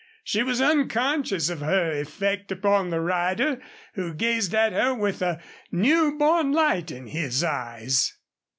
[0.23, 3.61] She was unconscious of her effect upon the rider,
[3.93, 5.39] who gazed at her with a
[5.71, 8.11] new born light in his eyes.